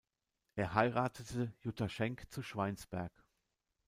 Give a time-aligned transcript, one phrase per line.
[0.55, 3.11] Er heiratete Jutta Schenk zu Schweinsberg.